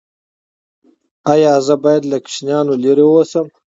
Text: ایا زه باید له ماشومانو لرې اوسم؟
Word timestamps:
ایا 1.33 1.53
زه 1.67 1.75
باید 1.83 2.03
له 2.11 2.17
ماشومانو 2.23 2.73
لرې 2.83 3.05
اوسم؟ 3.11 3.45